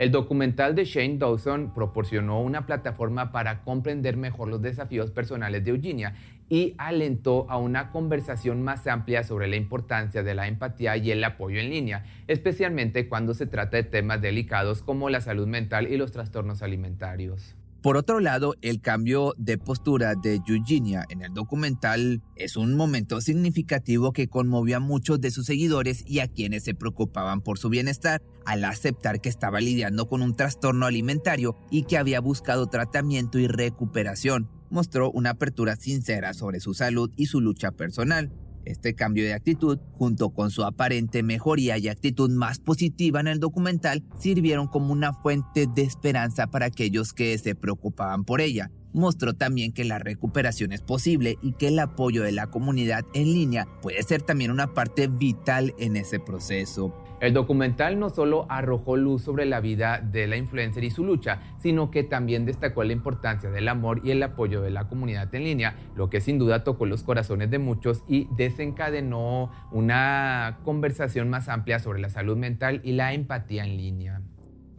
El 0.02 0.10
documental 0.10 0.74
de 0.74 0.86
Shane 0.86 1.20
Dawson 1.20 1.76
proporcionó 1.76 2.42
una 2.42 2.66
plataforma 2.66 3.32
para 3.32 3.62
comprender 3.62 4.18
mejor 4.18 4.48
los 4.48 4.60
desafíos 4.60 5.12
personales 5.12 5.64
de 5.64 5.70
Eugenia 5.70 6.16
y 6.50 6.74
alentó 6.80 7.46
a 7.52 7.58
una 7.58 7.92
conversación 7.92 8.64
más 8.64 8.88
amplia 8.88 9.24
sobre 9.24 9.48
la 9.48 9.58
importancia 9.58 10.24
de 10.24 10.34
la 10.34 10.48
empatía 10.48 10.98
y 10.98 11.12
el 11.12 11.24
apoyo 11.24 11.60
en 11.60 11.70
línea, 11.70 12.04
especialmente 12.28 13.08
cuando 13.08 13.36
se 13.36 13.46
trata 13.46 13.78
de 13.78 13.84
temas 13.84 14.24
delicados 14.24 14.82
como 14.82 15.08
la 15.12 15.22
salud 15.22 15.46
mental 15.46 15.88
y 15.88 15.98
los 15.98 16.12
trastornos 16.12 16.64
alimentarios. 16.64 17.56
Por 17.82 17.98
otro 17.98 18.20
lado, 18.20 18.54
el 18.62 18.80
cambio 18.80 19.34
de 19.38 19.58
postura 19.58 20.14
de 20.14 20.40
Eugenia 20.48 21.04
en 21.10 21.24
el 21.24 21.34
documental 21.34 22.22
es 22.36 22.56
un 22.56 22.76
momento 22.76 23.22
significativo 23.22 24.14
que 24.14 24.28
conmovió 24.28 24.78
a 24.78 24.80
muchos 24.80 25.20
de 25.20 25.32
sus 25.32 25.48
seguidores 25.48 26.04
y 26.06 26.20
a 26.20 26.28
quienes 26.28 26.64
se 26.64 26.76
preocupaban 26.76 27.42
por 27.42 27.58
su 27.58 27.70
bienestar 27.70 28.22
al 28.46 28.66
aceptar 28.66 29.20
que 29.20 29.30
estaba 29.30 29.62
lidiando 29.62 30.08
con 30.08 30.22
un 30.22 30.36
trastorno 30.36 30.86
alimentario 30.86 31.58
y 31.72 31.84
que 31.84 31.98
había 31.98 32.22
buscado 32.22 32.68
tratamiento 32.68 33.40
y 33.40 33.48
recuperación. 33.48 34.48
Mostró 34.70 35.10
una 35.10 35.32
apertura 35.32 35.76
sincera 35.76 36.36
sobre 36.36 36.60
su 36.60 36.76
salud 36.76 37.10
y 37.16 37.26
su 37.26 37.42
lucha 37.42 37.72
personal. 37.72 38.32
Este 38.66 38.94
cambio 38.94 39.24
de 39.24 39.34
actitud, 39.34 39.80
junto 39.94 40.30
con 40.30 40.52
su 40.52 40.64
aparente 40.64 41.24
mejoría 41.24 41.78
y 41.78 41.88
actitud 41.88 42.30
más 42.30 42.60
positiva 42.60 43.20
en 43.20 43.28
el 43.28 43.40
documental, 43.40 44.04
sirvieron 44.20 44.68
como 44.68 44.94
una 44.94 45.14
fuente 45.14 45.68
de 45.68 45.82
esperanza 45.82 46.48
para 46.48 46.68
aquellos 46.68 47.14
que 47.14 47.38
se 47.38 47.56
preocupaban 47.56 48.24
por 48.24 48.42
ella. 48.42 48.72
Mostró 48.94 49.34
también 49.34 49.72
que 49.72 49.86
la 49.86 50.00
recuperación 50.00 50.72
es 50.72 50.82
posible 50.82 51.38
y 51.42 51.54
que 51.54 51.70
el 51.70 51.80
apoyo 51.80 52.24
de 52.24 52.32
la 52.32 52.48
comunidad 52.48 53.06
en 53.14 53.34
línea 53.34 53.68
puede 53.82 54.04
ser 54.04 54.22
también 54.22 54.52
una 54.52 54.74
parte 54.74 55.08
vital 55.08 55.74
en 55.78 55.96
ese 55.96 56.20
proceso. 56.20 56.94
El 57.22 57.34
documental 57.34 58.00
no 58.00 58.10
solo 58.10 58.48
arrojó 58.50 58.98
luz 58.98 59.22
sobre 59.22 59.46
la 59.46 59.60
vida 59.60 60.02
de 60.02 60.26
la 60.26 60.38
influencer 60.38 60.84
y 60.84 60.90
su 60.90 61.06
lucha, 61.06 61.40
sino 61.60 61.92
que 61.92 62.04
también 62.04 62.46
destacó 62.46 62.84
la 62.84 62.94
importancia 62.94 63.52
del 63.52 63.68
amor 63.68 64.02
y 64.04 64.10
el 64.10 64.24
apoyo 64.24 64.62
de 64.62 64.72
la 64.72 64.88
comunidad 64.88 65.34
en 65.36 65.44
línea, 65.44 65.76
lo 65.96 66.10
que 66.10 66.20
sin 66.20 66.40
duda 66.40 66.64
tocó 66.64 66.88
los 66.88 67.04
corazones 67.04 67.52
de 67.52 67.60
muchos 67.60 68.04
y 68.08 68.28
desencadenó 68.36 69.52
una 69.72 70.62
conversación 70.64 71.30
más 71.30 71.48
amplia 71.48 71.78
sobre 71.78 72.02
la 72.02 72.10
salud 72.10 72.38
mental 72.38 72.82
y 72.84 72.94
la 72.94 73.14
empatía 73.14 73.66
en 73.66 73.78
línea. 73.78 74.22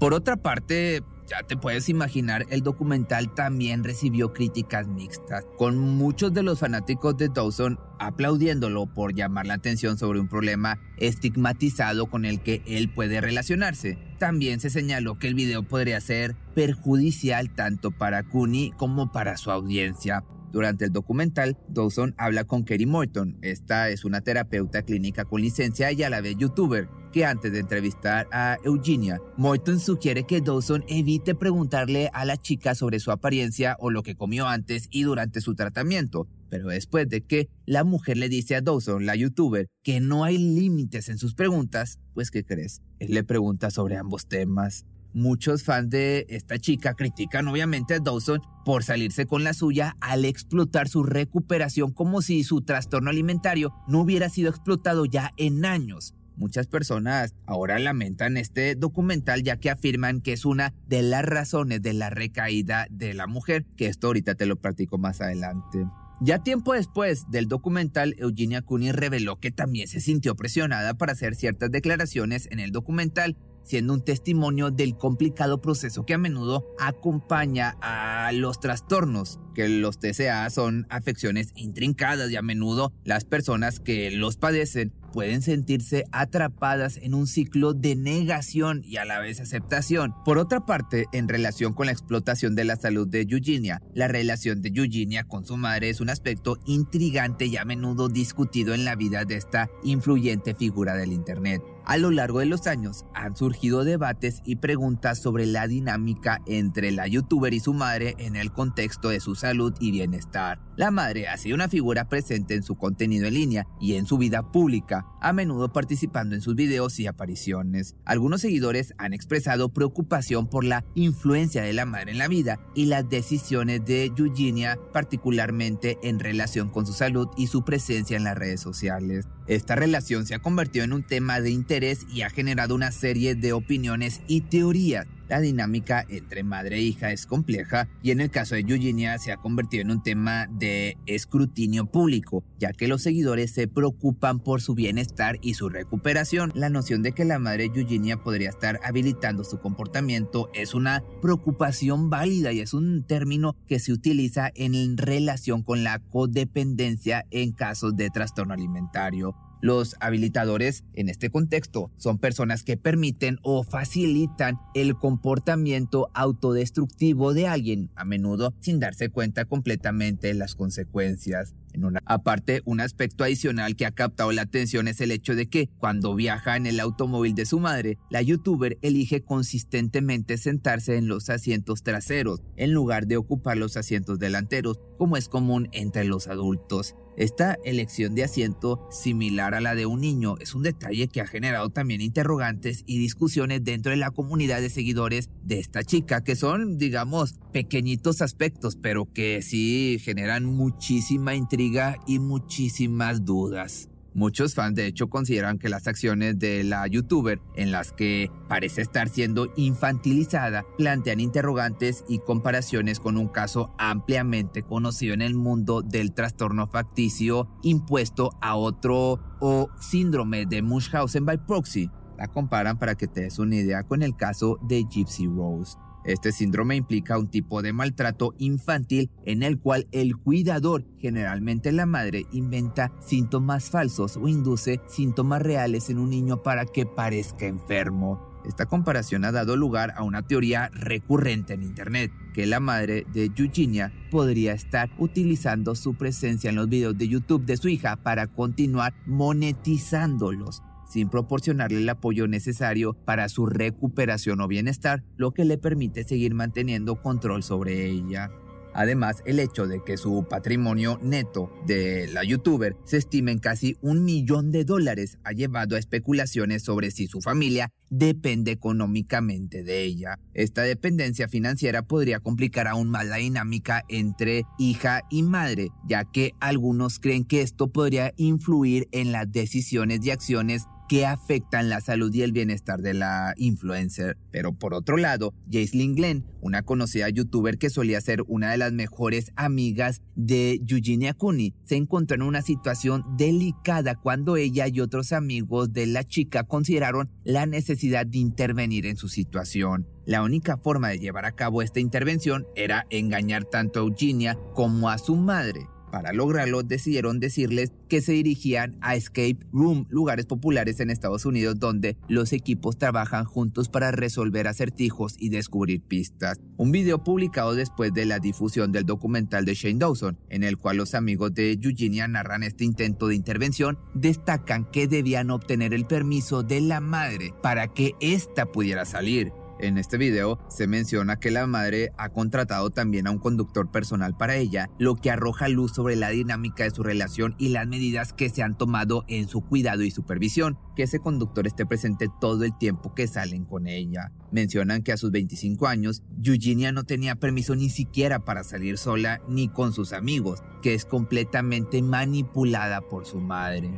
Por 0.01 0.13
otra 0.13 0.37
parte, 0.37 1.01
ya 1.27 1.43
te 1.43 1.57
puedes 1.57 1.89
imaginar, 1.89 2.47
el 2.51 2.63
documental 2.63 3.33
también 3.35 3.85
recibió 3.85 4.33
críticas 4.33 4.87
mixtas, 4.89 5.45
con 5.57 5.79
muchos 5.79 6.33
de 6.33 6.43
los 6.43 6.59
fanáticos 6.59 7.17
de 7.17 7.29
Dawson 7.29 7.79
aplaudiéndolo 7.99 8.87
por 8.87 9.15
llamar 9.15 9.47
la 9.47 9.55
atención 9.55 9.97
sobre 9.97 10.21
un 10.21 10.29
problema 10.29 10.79
estigmatizado 10.97 12.07
con 12.07 12.25
el 12.25 12.41
que 12.41 12.63
él 12.67 12.89
puede 12.89 13.21
relacionarse. 13.21 13.99
También 14.19 14.61
se 14.61 14.71
señaló 14.71 15.19
que 15.19 15.29
el 15.29 15.35
video 15.35 15.63
podría 15.63 16.01
ser 16.01 16.35
perjudicial 16.55 17.51
tanto 17.51 17.91
para 17.93 18.25
Cooney 18.25 18.73
como 18.77 19.13
para 19.13 19.37
su 19.37 19.51
audiencia. 19.51 20.25
Durante 20.53 20.85
el 20.85 20.93
documental, 20.93 21.57
Dawson 21.69 22.15
habla 22.19 22.45
con 22.45 22.65
Kerry 22.65 22.85
Morton. 22.85 23.39
Esta 23.41 23.89
es 23.89 24.05
una 24.05 24.21
terapeuta 24.21 24.83
clínica 24.83 25.25
con 25.25 25.41
licencia 25.41 25.91
y 25.93 26.03
a 26.03 26.11
la 26.11 26.21
vez 26.21 26.37
youtuber, 26.37 26.89
que 27.11 27.25
antes 27.25 27.53
de 27.53 27.61
entrevistar 27.61 28.29
a 28.33 28.59
Eugenia, 28.63 29.19
Morton 29.39 29.81
sugiere 29.81 30.25
que 30.25 30.43
Dawson 30.43 30.85
evite 30.89 31.35
preguntarle 31.35 32.11
a 32.13 32.27
la 32.27 32.37
chica 32.37 32.75
sobre 32.75 33.01
su 33.01 33.11
apariencia 33.11 33.77
o 33.81 33.91
lo 33.91 34.03
que 34.03 34.15
comió 34.15 34.47
antes 34.47 34.89
y 34.91 35.05
durante 35.05 35.41
su 35.41 35.55
tratamiento. 35.55 36.29
Pero 36.51 36.69
después 36.69 37.09
de 37.09 37.23
que 37.23 37.49
la 37.65 37.83
mujer 37.83 38.19
le 38.19 38.29
dice 38.29 38.55
a 38.55 38.61
Dawson, 38.61 39.07
la 39.07 39.17
youtuber, 39.17 39.69
que 39.83 40.01
no 40.01 40.23
hay 40.23 40.37
límites 40.37 41.09
en 41.09 41.17
sus 41.17 41.35
preguntas, 41.35 41.99
pues 42.13 42.31
¿qué 42.31 42.45
crees? 42.45 42.83
Él 42.99 43.15
le 43.15 43.25
pregunta 43.25 43.71
sobre 43.71 43.97
ambos 43.97 44.27
temas. 44.27 44.85
Muchos 45.15 45.63
fans 45.63 45.91
de 45.91 46.25
esta 46.31 46.59
chica 46.59 46.95
critican 46.95 47.47
obviamente 47.49 47.95
a 47.95 47.99
Dawson 47.99 48.41
por 48.65 48.83
salirse 48.83 49.27
con 49.27 49.45
la 49.45 49.53
suya 49.53 49.97
al 50.01 50.25
explotar 50.25 50.89
su 50.89 51.03
recuperación 51.03 51.93
como 51.93 52.23
si 52.23 52.45
su 52.45 52.63
trastorno 52.63 53.11
alimentario 53.11 53.75
no 53.89 54.01
hubiera 54.01 54.31
sido 54.31 54.49
explotado 54.49 55.05
ya 55.05 55.31
en 55.37 55.67
años. 55.67 56.15
Muchas 56.37 56.67
personas 56.67 57.35
ahora 57.47 57.79
lamentan 57.79 58.39
este 58.39 58.75
documental 58.75 59.43
ya 59.43 59.59
que 59.59 59.71
afirman 59.71 60.23
que 60.23 60.33
es 60.33 60.47
una 60.47 60.73
de 60.89 61.03
las 61.03 61.25
razones 61.25 61.83
de 61.83 61.93
la 61.93 62.09
recaída 62.09 62.87
de 62.91 63.13
la 63.13 63.27
mujer, 63.27 63.67
que 63.77 63.87
esto 63.87 64.07
ahorita 64.07 64.35
te 64.35 64.47
lo 64.47 64.57
platico 64.57 64.97
más 64.97 65.21
adelante. 65.21 65.87
Ya 66.25 66.39
tiempo 66.39 66.73
después 66.73 67.29
del 67.31 67.49
documental, 67.49 68.15
Eugenia 68.17 68.63
Cooney 68.63 68.93
reveló 68.93 69.41
que 69.41 69.51
también 69.51 69.89
se 69.89 70.01
sintió 70.01 70.37
presionada 70.37 70.95
para 70.95 71.13
hacer 71.13 71.35
ciertas 71.35 71.71
declaraciones 71.71 72.49
en 72.51 72.61
el 72.61 72.71
documental 72.71 73.37
siendo 73.65 73.95
un 73.95 74.03
testimonio 74.03 74.71
del 74.71 74.97
complicado 74.97 75.61
proceso 75.61 76.05
que 76.05 76.15
a 76.15 76.19
menudo 76.19 76.67
acompaña 76.79 77.77
a 77.81 78.22
los 78.33 78.61
trastornos, 78.61 79.39
que 79.55 79.69
los 79.69 79.99
TCA 79.99 80.49
son 80.51 80.87
afecciones 80.91 81.53
intrincadas 81.55 82.31
y 82.31 82.37
a 82.37 82.43
menudo 82.43 82.93
las 83.05 83.25
personas 83.25 83.81
que 83.81 84.11
los 84.11 84.37
padecen 84.37 84.93
pueden 85.13 85.43
sentirse 85.43 86.05
atrapadas 86.11 86.97
en 86.97 87.15
un 87.15 87.27
ciclo 87.27 87.75
de 87.75 87.95
negación 87.95 88.83
y 88.85 88.97
a 88.97 89.05
la 89.05 89.21
vez 89.21 89.41
aceptación. 89.41 90.15
Por 90.25 90.39
otra 90.39 90.65
parte, 90.65 91.07
en 91.13 91.29
relación 91.29 91.75
con 91.75 91.87
la 91.87 91.93
explotación 91.93 92.55
de 92.55 92.65
la 92.65 92.77
salud 92.77 93.07
de 93.07 93.27
Eugenia, 93.29 93.83
la 93.95 94.09
relación 94.09 94.63
de 94.63 94.73
Eugenia 94.75 95.25
con 95.25 95.45
su 95.45 95.57
madre 95.57 95.91
es 95.91 96.01
un 96.01 96.11
aspecto 96.11 96.59
intrigante 96.65 97.47
y 97.47 97.57
a 97.57 97.65
menudo 97.65 98.09
discutido 98.09 98.75
en 98.75 98.85
la 98.85 98.97
vida 98.97 99.25
de 99.25 99.37
esta 99.37 99.69
influyente 99.85 100.55
figura 100.55 100.95
del 100.95 101.13
Internet. 101.13 101.63
A 101.85 101.97
lo 101.99 102.11
largo 102.11 102.39
de 102.39 102.47
los 102.47 102.67
años 102.69 103.05
han 103.13 103.37
surgido 103.37 103.85
debates 103.85 104.41
y 104.45 104.57
preguntas 104.57 105.21
sobre 105.21 105.47
la 105.47 105.67
dinámica 105.67 106.41
entre 106.47 106.93
la 106.93 107.09
youtuber 107.09 107.53
y 107.53 107.61
su 107.61 107.75
madre 107.75 108.15
en 108.27 108.37
el 108.37 108.53
contexto 108.53 109.09
de 109.09 109.21
su 109.21 109.35
salud 109.35 109.75
y 109.81 109.91
bienestar. 109.91 110.59
La 110.75 110.91
madre 110.91 111.29
ha 111.29 111.37
sido 111.37 111.55
una 111.55 111.69
figura 111.69 112.09
presente 112.09 112.55
en 112.55 112.63
su 112.63 112.77
contenido 112.77 113.27
en 113.27 113.35
línea 113.35 113.67
y 113.79 113.95
en 113.97 114.07
su 114.07 114.17
vida 114.17 114.51
pública, 114.53 115.05
a 115.21 115.35
menudo 115.35 115.71
participando 115.71 116.35
en 116.35 116.41
sus 116.41 116.55
videos 116.55 116.99
y 116.99 117.07
apariciones. 117.07 117.95
Algunos 118.07 118.41
seguidores 118.41 118.95
han 118.97 119.13
expresado 119.13 119.69
preocupación 119.69 120.49
por 120.49 120.65
la 120.65 120.83
influencia 120.95 121.63
de 121.63 121.75
la 121.75 121.85
madre 121.85 122.13
en 122.13 122.19
la 122.19 122.29
vida 122.29 122.59
y 122.75 122.87
las 122.87 123.07
decisiones 123.07 123.85
de 123.85 124.07
Eugenia, 124.17 124.79
particularmente 124.95 125.99
en 126.03 126.19
relación 126.19 126.71
con 126.71 126.87
su 126.87 126.95
salud 126.95 127.29
y 127.37 127.49
su 127.49 127.65
presencia 127.65 128.17
en 128.17 128.25
las 128.25 128.39
redes 128.39 128.61
sociales. 128.63 129.27
Esta 129.47 129.75
relación 129.75 130.25
se 130.25 130.35
ha 130.35 130.39
convertido 130.39 130.87
en 130.87 130.95
un 130.95 131.03
tema 131.03 131.41
de 131.41 131.51
interés 131.51 132.07
y 132.09 132.23
ha 132.23 132.31
generado 132.31 132.75
una 132.75 132.93
serie 132.93 133.35
de 133.35 133.53
opiniones 133.53 134.23
y 134.27 134.43
teorías. 134.43 135.07
La 135.29 135.41
dinámica 135.41 136.05
entre 136.09 136.43
madre 136.43 136.77
e 136.77 136.83
hija 136.83 137.11
es 137.11 137.25
compleja 137.25 137.89
y 138.03 138.11
en 138.11 138.21
el 138.21 138.31
caso 138.31 138.55
de 138.55 138.61
Eugenia 138.61 139.19
se 139.19 139.33
ha 139.33 139.39
convertido 139.39 139.83
en 139.83 139.91
un 139.91 140.03
tema 140.03 140.47
de 140.47 140.72
escrutinio 141.07 141.87
público, 141.87 142.45
ya 142.59 142.73
que 142.73 142.89
los 142.89 143.03
seguidores 143.03 143.53
se 143.53 143.69
preocupan 143.69 144.41
por 144.41 144.61
su 144.61 144.75
bienestar 144.75 145.39
y 145.43 145.55
su 145.55 145.69
recuperación. 145.69 146.53
La 146.55 146.71
noción 146.71 147.03
de 147.03 147.13
que 147.13 147.25
la 147.25 147.39
madre 147.39 147.71
Eugenia 147.75 148.17
podría 148.23 148.51
estar 148.51 148.79
habilitando 148.85 149.45
su 149.45 149.59
comportamiento 149.61 150.51
es 150.55 150.75
una 150.75 151.03
preocupación 151.21 152.11
válida 152.11 152.53
y 152.53 152.61
es 152.61 152.75
un 152.75 153.05
término 153.05 153.57
que 153.67 153.79
se 153.79 153.93
utiliza 153.93 154.51
en 154.55 154.97
relación 154.97 155.63
con 155.63 155.85
la 155.85 155.99
codependencia 155.99 157.25
en 157.31 157.53
casos 157.53 157.97
de 157.97 158.11
trastorno 158.11 158.55
alimentario. 158.55 159.35
Los 159.63 159.95
habilitadores 160.01 160.83
en 160.93 161.09
este 161.09 161.31
contexto 161.31 161.93
son 161.97 162.19
personas 162.19 162.65
que 162.65 162.77
permiten 162.77 163.39
o 163.43 163.63
facilitan 163.63 164.59
el 164.75 164.97
comportamiento 164.97 166.11
autodestructivo 166.15 167.33
de 167.33 167.47
alguien, 167.47 167.89
a 167.95 168.05
menudo 168.05 168.55
sin 168.59 168.81
darse 168.81 169.09
cuenta 169.09 169.45
completamente 169.45 170.27
de 170.27 170.35
las 170.35 170.57
consecuencias. 170.57 171.55
En 171.73 171.85
aparte, 172.07 172.63
un 172.65 172.81
aspecto 172.81 173.23
adicional 173.23 173.77
que 173.77 173.87
ha 173.87 173.93
captado 173.93 174.33
la 174.33 174.43
atención 174.43 174.89
es 174.89 175.01
el 175.01 175.13
hecho 175.13 175.37
de 175.37 175.47
que 175.47 175.69
cuando 175.79 176.17
viaja 176.17 176.57
en 176.57 176.67
el 176.67 176.81
automóvil 176.81 177.37
de 177.37 177.47
su 177.47 177.61
madre, 177.61 177.99
la 178.11 178.21
youtuber 178.21 178.79
elige 178.83 179.23
consistentemente 179.23 180.39
sentarse 180.39 180.97
en 180.97 181.07
los 181.07 181.31
asientos 181.31 181.85
traseros 181.85 182.43
en 182.57 182.73
lugar 182.73 183.07
de 183.07 183.17
ocupar 183.17 183.57
los 183.57 183.77
asientos 183.77 184.19
delanteros, 184.19 184.81
como 184.99 185.17
es 185.17 185.29
común 185.29 185.69
entre 185.73 186.05
los 186.05 186.27
adultos. 186.27 186.97
Esta 187.17 187.59
elección 187.65 188.15
de 188.15 188.25
asiento, 188.25 188.89
similar 188.91 189.55
a 189.55 189.61
la 189.61 189.75
de 189.75 189.85
un 189.85 190.01
niño, 190.01 190.37
es 190.41 190.55
un 190.55 190.63
detalle 190.63 191.09
que 191.09 191.21
ha 191.21 191.27
generado 191.27 191.69
también 191.69 192.01
interrogantes 192.01 192.85
y 192.87 192.99
discusiones 192.99 193.63
dentro 193.65 193.91
de 193.91 193.99
la 193.99 194.11
comunidad 194.11 194.61
de 194.63 194.71
seguidores 194.71 195.29
de 195.45 195.59
esta 195.59 195.85
chica, 195.85 196.25
que 196.25 196.37
son, 196.37 196.79
digamos, 196.79 197.35
pequeñitos 197.53 198.23
aspectos, 198.23 198.77
pero 198.77 199.13
que 199.13 199.43
sí 199.43 199.99
generan 200.03 200.47
muchísima 200.47 201.35
intriga 201.35 201.99
y 202.07 202.19
muchísimas 202.19 203.27
dudas. 203.27 203.92
Muchos 204.15 204.55
fans 204.55 204.75
de 204.75 204.87
hecho 204.87 205.09
consideran 205.09 205.59
que 205.59 205.71
las 205.71 205.87
acciones 205.87 206.39
de 206.39 206.65
la 206.65 206.87
youtuber 206.87 207.41
en 207.57 207.73
las 207.73 207.93
que 207.93 208.31
parece 208.47 208.83
estar 208.83 209.09
siendo 209.09 209.51
infantilizada 209.57 210.65
plantean 210.77 211.21
interrogantes 211.21 212.05
y 212.09 212.19
comparaciones 212.19 213.01
con 213.01 213.17
un 213.17 213.29
caso 213.29 213.75
ampliamente 213.79 214.63
conocido 214.63 215.15
en 215.15 215.23
el 215.23 215.35
mundo 215.35 215.81
del 215.81 216.13
trastorno 216.13 216.67
facticio 216.67 217.49
impuesto 217.63 218.31
a 218.43 218.57
otro 218.57 219.19
o 219.41 219.71
síndrome 219.81 220.45
de 220.45 220.61
Munchausen 220.61 221.25
by 221.25 221.47
proxy. 221.47 221.91
La 222.19 222.29
comparan 222.29 222.79
para 222.79 222.95
que 222.95 223.09
te 223.09 223.23
des 223.23 223.39
una 223.39 223.57
idea 223.57 223.83
con 223.83 224.03
el 224.03 224.15
caso 224.15 224.59
de 224.63 224.85
Gypsy 224.85 225.27
Rose. 225.27 225.77
Este 226.05 226.33
síndrome 226.33 226.75
implica 226.77 227.19
un 227.19 227.29
tipo 227.29 227.63
de 227.63 227.73
maltrato 227.73 228.35
infantil 228.39 229.11
en 229.25 229.43
el 229.43 229.59
cual 229.59 229.87
el 229.93 230.17
cuidador, 230.17 230.85
generalmente 230.99 231.71
la 231.71 231.87
madre, 231.87 232.27
inventa 232.33 232.93
síntomas 233.01 233.71
falsos 233.71 234.17
o 234.17 234.27
induce 234.27 234.81
síntomas 234.89 235.43
reales 235.43 235.91
en 235.91 235.99
un 235.99 236.11
niño 236.11 236.43
para 236.43 236.67
que 236.67 236.87
parezca 236.87 237.47
enfermo. 237.47 238.33
Esta 238.45 238.67
comparación 238.67 239.25
ha 239.25 239.31
dado 239.31 239.57
lugar 239.57 239.95
a 239.97 240.03
una 240.03 240.23
teoría 240.23 240.69
recurrente 240.75 241.55
en 241.55 241.63
Internet, 241.63 242.11
que 242.35 242.47
la 242.47 242.59
madre 242.59 243.07
de 243.13 243.31
Eugenia 243.37 243.93
podría 244.11 244.53
estar 244.53 244.91
utilizando 244.99 245.77
su 245.77 245.95
presencia 245.95 246.51
en 246.51 246.57
los 246.57 246.69
videos 246.69 246.99
de 246.99 247.07
YouTube 247.07 247.45
de 247.45 247.57
su 247.57 247.69
hija 247.69 247.95
para 247.95 248.27
continuar 248.27 248.95
monetizándolos 249.07 250.63
sin 250.93 251.09
proporcionarle 251.09 251.79
el 251.79 251.89
apoyo 251.89 252.29
necesario 252.29 252.95
para 253.05 253.29
su 253.29 253.47
recuperación 253.47 254.41
o 254.41 254.49
bienestar, 254.49 255.03
lo 255.17 255.33
que 255.33 255.45
le 255.45 255.59
permite 255.59 256.05
seguir 256.05 256.35
manteniendo 256.35 257.01
control 257.01 257.43
sobre 257.43 257.87
ella. 257.87 258.31
Además, 258.75 259.23
el 259.27 259.39
hecho 259.39 259.67
de 259.67 259.83
que 259.85 259.97
su 259.97 260.27
patrimonio 260.29 260.99
neto 261.03 261.53
de 261.67 262.09
la 262.13 262.25
youtuber 262.25 262.77
se 262.85 262.97
estime 262.97 263.33
en 263.33 263.39
casi 263.39 263.77
un 263.83 264.05
millón 264.05 264.51
de 264.51 264.65
dólares 264.65 265.19
ha 265.25 265.33
llevado 265.33 265.77
a 265.77 265.79
especulaciones 265.79 266.63
sobre 266.63 266.91
si 266.91 267.07
su 267.07 267.21
familia 267.21 267.71
depende 267.91 268.51
económicamente 268.53 269.63
de 269.63 269.83
ella. 269.83 270.19
Esta 270.33 270.63
dependencia 270.63 271.29
financiera 271.29 271.83
podría 271.83 272.21
complicar 272.21 272.67
aún 272.67 272.89
más 272.89 273.05
la 273.07 273.17
dinámica 273.17 273.85
entre 273.89 274.45
hija 274.59 275.03
y 275.11 275.23
madre, 275.23 275.69
ya 275.87 276.05
que 276.05 276.33
algunos 276.41 276.99
creen 276.99 277.25
que 277.25 277.43
esto 277.43 277.69
podría 277.69 278.15
influir 278.17 278.89
en 278.93 279.13
las 279.13 279.31
decisiones 279.31 280.01
y 280.03 280.11
acciones 280.11 280.65
que 280.93 281.07
afectan 281.07 281.71
la 281.71 281.81
salud 281.81 282.13
y 282.13 282.21
el 282.21 282.33
bienestar 282.33 282.83
de 282.83 282.93
la 282.93 283.33
influencer. 283.39 284.19
Pero 284.31 284.53
por 284.53 284.75
otro 284.75 284.99
lado, 284.99 285.33
Jaislyn 285.51 285.95
Glenn, 285.95 286.27
una 286.43 286.65
conocida 286.65 287.09
youtuber 287.09 287.57
que 287.57 287.71
solía 287.71 287.99
ser 288.03 288.23
una 288.29 288.51
de 288.51 288.59
las 288.59 288.75
mejores 288.75 289.33
amigas 289.35 290.03
de 290.17 290.61
Eugenia 290.69 291.15
Cooney, 291.15 291.55
se 291.65 291.77
encontró 291.77 292.17
en 292.17 292.21
una 292.21 292.43
situación 292.43 293.07
delicada 293.17 293.95
cuando 293.95 294.37
ella 294.37 294.69
y 294.69 294.81
otros 294.81 295.15
amigos 295.15 295.73
de 295.73 295.87
la 295.87 296.05
chica 296.05 296.45
consideraron 296.45 297.09
la 297.25 297.47
necesidad 297.47 298.05
de 298.05 298.19
intervenir 298.19 298.85
en 298.85 298.99
su 298.99 299.09
situación. 299.09 299.89
La 300.05 300.23
única 300.23 300.59
forma 300.59 300.91
de 300.91 300.99
llevar 300.99 301.25
a 301.25 301.33
cabo 301.33 301.63
esta 301.63 301.81
intervención 301.81 302.47
era 302.55 302.85
engañar 302.91 303.47
tanto 303.47 303.81
a 303.81 303.85
Eugenia 303.85 304.37
como 304.53 304.91
a 304.91 304.99
su 304.99 305.17
madre. 305.17 305.69
Para 305.93 306.15
lograrlo, 306.15 306.63
decidieron 306.63 307.21
decirles 307.21 307.71
que 307.91 308.01
se 308.01 308.13
dirigían 308.13 308.79
a 308.81 308.97
Escape 308.97 309.37
Room, 309.53 309.85
lugares 309.91 310.25
populares 310.25 310.81
en 310.81 310.89
Estados 310.89 311.27
Unidos 311.27 311.59
donde 311.59 311.99
los 312.09 312.33
equipos 312.33 312.79
trabajan 312.79 313.27
juntos 313.27 313.69
para 313.69 313.91
resolver 313.91 314.49
acertijos 314.49 315.17
y 315.19 315.29
descubrir 315.29 315.83
pistas. 315.83 316.41
Un 316.57 316.73
video 316.73 317.05
publicado 317.05 317.55
después 317.55 317.93
de 317.93 318.07
la 318.07 318.21
difusión 318.21 318.73
del 318.73 318.87
documental 318.87 319.45
de 319.45 319.53
Shane 319.53 319.81
Dawson, 319.81 320.19
en 320.31 320.45
el 320.45 320.57
cual 320.57 320.79
los 320.79 320.95
amigos 320.95 321.35
de 321.35 321.59
Eugenia 321.63 322.09
narran 322.09 322.43
este 322.43 322.65
intento 322.65 323.09
de 323.09 323.15
intervención, 323.15 323.79
destacan 323.93 324.65
que 324.65 324.89
debían 324.89 325.31
obtener 325.31 325.75
el 325.75 325.85
permiso 325.85 326.43
de 326.43 326.63
la 326.63 326.81
madre 326.81 327.35
para 327.43 327.69
que 327.69 327.97
ésta 328.01 328.47
pudiera 328.47 328.87
salir. 328.87 329.31
En 329.63 329.79
este 329.79 329.97
video 329.97 330.41
se 330.49 330.67
menciona 330.67 331.21
que 331.21 331.31
la 331.31 331.47
madre 331.47 331.93
ha 331.97 332.09
contratado 332.09 332.71
también 332.71 333.07
a 333.07 333.13
un 333.13 333.21
conductor 333.21 333.71
personal 333.71 334.17
para 334.17 334.35
ella, 334.35 334.69
lo 334.77 334.97
que 334.97 335.09
arroja 335.09 335.47
luz 335.47 335.71
sobre 335.71 335.95
la 335.95 336.09
dinámica 336.09 336.65
de 336.65 336.73
su 336.73 336.83
relación 336.83 337.37
y 337.39 337.51
las 337.51 337.69
medidas 337.69 338.13
que 338.13 338.29
se 338.29 338.43
han 338.43 338.59
tomado 338.59 339.05
en 339.07 339.29
su 339.29 339.41
cuidado 339.41 339.85
y 339.85 339.93
supervisión, 339.93 340.59
que 340.75 340.83
ese 340.83 340.99
conductor 340.99 341.47
esté 341.47 341.65
presente 341.65 342.09
todo 342.21 342.43
el 342.43 342.59
tiempo 342.59 342.93
que 342.93 343.07
salen 343.07 343.45
con 343.45 343.69
ella. 343.69 344.11
Mencionan 344.33 344.83
que 344.83 344.91
a 344.91 344.97
sus 344.97 345.13
25 345.13 345.69
años, 345.69 346.03
Eugenia 346.21 346.73
no 346.73 346.83
tenía 346.83 347.15
permiso 347.15 347.55
ni 347.55 347.71
siquiera 347.71 348.25
para 348.25 348.43
salir 348.43 348.79
sola 348.79 349.21
ni 349.29 349.49
con 349.49 349.73
sus 349.73 349.93
amigos, 349.93 350.43
que 350.61 350.75
es 350.75 350.85
completamente 350.85 351.83
manipulada 351.83 352.81
por 352.81 353.07
su 353.07 353.21
madre. 353.21 353.71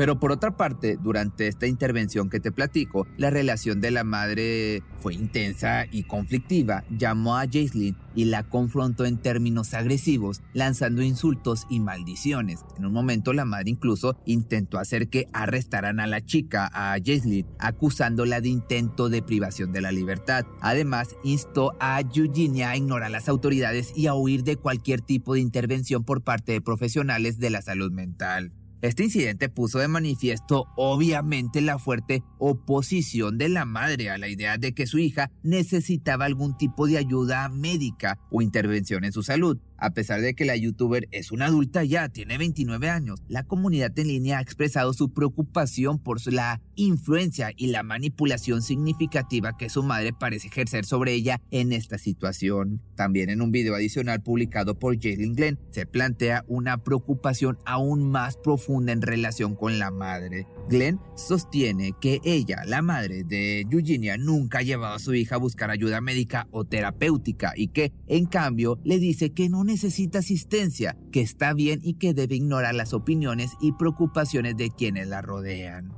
Pero 0.00 0.18
por 0.18 0.32
otra 0.32 0.56
parte, 0.56 0.96
durante 0.96 1.46
esta 1.46 1.66
intervención 1.66 2.30
que 2.30 2.40
te 2.40 2.52
platico, 2.52 3.06
la 3.18 3.28
relación 3.28 3.82
de 3.82 3.90
la 3.90 4.02
madre 4.02 4.82
fue 4.98 5.12
intensa 5.12 5.84
y 5.92 6.04
conflictiva. 6.04 6.84
Llamó 6.88 7.36
a 7.36 7.44
Jaislyn 7.46 7.98
y 8.14 8.24
la 8.24 8.44
confrontó 8.44 9.04
en 9.04 9.18
términos 9.18 9.74
agresivos, 9.74 10.40
lanzando 10.54 11.02
insultos 11.02 11.66
y 11.68 11.80
maldiciones. 11.80 12.64
En 12.78 12.86
un 12.86 12.94
momento 12.94 13.34
la 13.34 13.44
madre 13.44 13.68
incluso 13.68 14.16
intentó 14.24 14.78
hacer 14.78 15.10
que 15.10 15.28
arrestaran 15.34 16.00
a 16.00 16.06
la 16.06 16.24
chica, 16.24 16.70
a 16.72 16.96
Jaislyn, 16.98 17.46
acusándola 17.58 18.40
de 18.40 18.48
intento 18.48 19.10
de 19.10 19.20
privación 19.20 19.70
de 19.70 19.82
la 19.82 19.92
libertad. 19.92 20.46
Además, 20.62 21.14
instó 21.24 21.74
a 21.78 22.00
Eugenia 22.00 22.70
a 22.70 22.76
ignorar 22.78 23.10
las 23.10 23.28
autoridades 23.28 23.92
y 23.94 24.06
a 24.06 24.14
huir 24.14 24.44
de 24.44 24.56
cualquier 24.56 25.02
tipo 25.02 25.34
de 25.34 25.40
intervención 25.40 26.04
por 26.04 26.22
parte 26.22 26.52
de 26.52 26.62
profesionales 26.62 27.38
de 27.38 27.50
la 27.50 27.60
salud 27.60 27.92
mental. 27.92 28.54
Este 28.82 29.04
incidente 29.04 29.50
puso 29.50 29.78
de 29.78 29.88
manifiesto 29.88 30.66
obviamente 30.74 31.60
la 31.60 31.78
fuerte 31.78 32.22
oposición 32.38 33.36
de 33.36 33.50
la 33.50 33.66
madre 33.66 34.08
a 34.08 34.16
la 34.16 34.28
idea 34.28 34.56
de 34.56 34.72
que 34.72 34.86
su 34.86 34.98
hija 34.98 35.30
necesitaba 35.42 36.24
algún 36.24 36.56
tipo 36.56 36.86
de 36.86 36.96
ayuda 36.96 37.48
médica 37.50 38.18
o 38.30 38.40
intervención 38.40 39.04
en 39.04 39.12
su 39.12 39.22
salud. 39.22 39.58
A 39.80 39.90
pesar 39.90 40.20
de 40.20 40.34
que 40.34 40.44
la 40.44 40.56
youtuber 40.56 41.08
es 41.10 41.32
una 41.32 41.46
adulta 41.46 41.82
ya, 41.84 42.10
tiene 42.10 42.36
29 42.36 42.90
años, 42.90 43.22
la 43.28 43.44
comunidad 43.44 43.98
en 43.98 44.08
línea 44.08 44.38
ha 44.38 44.42
expresado 44.42 44.92
su 44.92 45.14
preocupación 45.14 45.98
por 45.98 46.20
la 46.30 46.60
influencia 46.74 47.50
y 47.56 47.68
la 47.68 47.82
manipulación 47.82 48.60
significativa 48.60 49.56
que 49.56 49.70
su 49.70 49.82
madre 49.82 50.12
parece 50.12 50.48
ejercer 50.48 50.84
sobre 50.84 51.14
ella 51.14 51.40
en 51.50 51.72
esta 51.72 51.96
situación. 51.96 52.82
También 52.94 53.30
en 53.30 53.40
un 53.40 53.52
video 53.52 53.74
adicional 53.74 54.22
publicado 54.22 54.78
por 54.78 55.00
Jalen 55.00 55.34
Glenn 55.34 55.58
se 55.70 55.86
plantea 55.86 56.44
una 56.46 56.84
preocupación 56.84 57.58
aún 57.64 58.10
más 58.10 58.36
profunda 58.36 58.92
en 58.92 59.00
relación 59.00 59.54
con 59.56 59.78
la 59.78 59.90
madre. 59.90 60.46
Glenn 60.68 61.00
sostiene 61.16 61.94
que 61.98 62.20
ella, 62.24 62.64
la 62.66 62.82
madre 62.82 63.24
de 63.24 63.62
Eugenia, 63.62 64.18
nunca 64.18 64.58
ha 64.58 64.62
llevado 64.62 64.96
a 64.96 64.98
su 64.98 65.14
hija 65.14 65.36
a 65.36 65.38
buscar 65.38 65.70
ayuda 65.70 66.02
médica 66.02 66.48
o 66.50 66.64
terapéutica 66.64 67.54
y 67.56 67.68
que, 67.68 67.92
en 68.06 68.26
cambio, 68.26 68.78
le 68.84 68.98
dice 68.98 69.30
que 69.32 69.48
no 69.48 69.64
necesita 69.70 70.18
asistencia, 70.18 70.96
que 71.12 71.20
está 71.20 71.54
bien 71.54 71.80
y 71.82 71.94
que 71.94 72.14
debe 72.14 72.36
ignorar 72.36 72.74
las 72.74 72.92
opiniones 72.92 73.52
y 73.60 73.72
preocupaciones 73.72 74.56
de 74.56 74.70
quienes 74.70 75.08
la 75.08 75.22
rodean. 75.22 75.92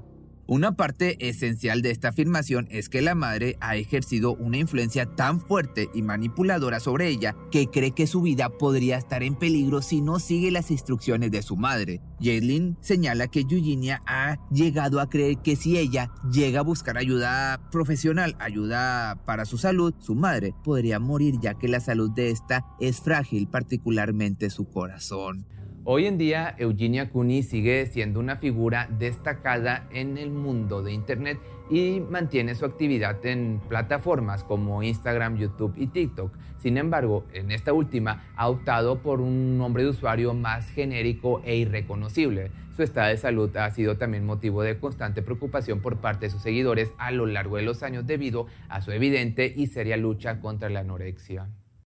Una 0.49 0.73
parte 0.73 1.29
esencial 1.29 1.83
de 1.83 1.93
esta 1.93 2.09
afirmación 2.09 2.67
es 2.71 2.89
que 2.89 3.01
la 3.01 3.15
madre 3.15 3.57
ha 3.61 3.77
ejercido 3.77 4.35
una 4.35 4.59
influencia 4.59 5.07
tan 5.07 5.41
fuerte 5.41 5.89
y 5.95 6.03
manipuladora 6.03 6.81
sobre 6.81 7.09
ella 7.09 7.37
que 7.53 7.69
cree 7.69 7.93
que 7.93 8.09
su 8.09 8.23
vida 8.23 8.49
podría 8.49 8.99
estar 8.99 9.23
en 9.23 9.37
peligro 9.37 9.83
si 9.83 10.01
no 10.01 10.19
sigue 10.19 10.51
las 10.51 10.73
instrucciones 10.73 11.31
de 11.31 11.43
su 11.43 11.57
madre. 11.57 12.01
Jaylin 12.21 12.77
señala 12.81 13.29
que 13.29 13.47
Eugenia 13.49 14.03
ha 14.05 14.37
llegado 14.51 15.01
a 15.01 15.09
creer 15.09 15.39
que 15.39 15.55
si 15.55 15.79
ella 15.79 16.11
llega 16.33 16.61
a 16.61 16.65
buscar 16.65 16.99
ayuda 16.99 17.61
profesional, 17.71 18.35
ayuda 18.41 19.23
para 19.25 19.45
su 19.45 19.59
salud, 19.59 19.95
su 20.01 20.17
madre 20.17 20.55
podría 20.65 20.99
morir 20.99 21.37
ya 21.41 21.55
que 21.55 21.69
la 21.69 21.79
salud 21.79 22.11
de 22.11 22.31
esta 22.31 22.67
es 22.81 23.01
frágil, 23.01 23.47
particularmente 23.47 24.51
su 24.51 24.69
corazón. 24.69 25.47
Hoy 25.85 26.07
en 26.07 26.17
día, 26.17 26.55
Eugenia 26.59 27.11
Cooney 27.11 27.43
sigue 27.43 27.87
siendo 27.87 28.21
una 28.21 28.37
figura 28.37 28.89
destacada 29.01 29.89
en 29.91 30.17
el 30.17 30.31
mundo 30.31 30.81
de 30.81 30.93
Internet 30.93 31.41
y 31.71 31.99
mantiene 31.99 32.55
su 32.55 32.65
actividad 32.65 33.27
en 33.27 33.61
plataformas 33.69 34.45
como 34.45 34.85
Instagram, 34.85 35.39
YouTube 35.39 35.75
y 35.77 35.89
TikTok. 35.89 36.33
Sin 36.59 36.77
embargo, 36.77 37.25
en 37.33 37.51
esta 37.51 37.73
última 37.73 38.23
ha 38.37 38.49
optado 38.49 39.03
por 39.03 39.21
un 39.21 39.59
nombre 39.59 39.83
de 39.83 39.89
usuario 39.89 40.35
más 40.35 40.71
genérico 40.71 41.43
e 41.45 41.57
irreconocible. 41.57 42.53
Su 42.77 42.85
estado 42.85 43.09
de 43.09 43.17
salud 43.17 43.57
ha 43.57 43.69
sido 43.73 43.97
también 43.97 44.25
motivo 44.25 44.63
de 44.63 44.79
constante 44.79 45.21
preocupación 45.21 45.81
por 45.81 45.97
parte 45.97 46.27
de 46.27 46.31
sus 46.31 46.43
seguidores 46.43 46.93
a 46.97 47.11
lo 47.11 47.27
largo 47.27 47.57
de 47.57 47.65
los 47.65 47.83
años 47.83 48.07
debido 48.07 48.47
a 48.69 48.83
su 48.83 48.93
evidente 48.93 49.53
y 49.57 49.67
seria 49.67 49.97
lucha 49.97 50.39
contra 50.41 50.71
la 50.71 50.81
anorexia. 50.81 51.49